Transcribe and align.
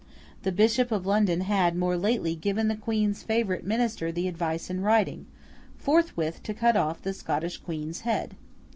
The 0.41 0.51
Bishop 0.51 0.91
of 0.91 1.05
London 1.05 1.41
had, 1.41 1.75
more 1.75 1.95
lately, 1.95 2.33
given 2.35 2.69
the 2.69 2.75
Queen's 2.75 3.21
favourite 3.21 3.63
minister 3.63 4.11
the 4.11 4.27
advice 4.27 4.67
in 4.67 4.81
writing, 4.81 5.27
'forthwith 5.77 6.41
to 6.41 6.55
cut 6.55 6.75
off 6.75 7.03
the 7.03 7.13
Scottish 7.13 7.57
Queen's 7.59 7.99
head. 8.01 8.33